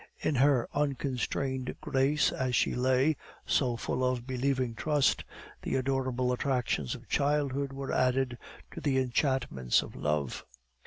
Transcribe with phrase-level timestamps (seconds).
[0.17, 5.23] In her unconstrained grace, as she lay, so full of believing trust,
[5.61, 8.39] the adorable attractions of childhood were added
[8.71, 10.43] to the enchantments of love.